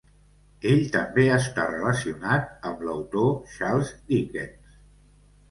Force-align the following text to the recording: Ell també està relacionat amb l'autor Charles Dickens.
Ell 0.69 0.79
també 0.95 1.25
està 1.33 1.65
relacionat 1.71 2.65
amb 2.71 2.81
l'autor 2.87 3.29
Charles 3.53 3.93
Dickens. 4.09 4.81